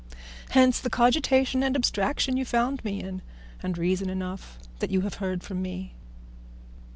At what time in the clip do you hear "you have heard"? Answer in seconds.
4.89-5.43